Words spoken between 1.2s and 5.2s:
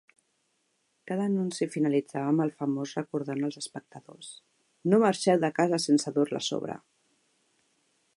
anunci finalitzava amb el famós recordant als espectadors: "No